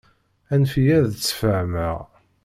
[0.53, 1.97] Anef-iyi ad d-sfehmeɣ.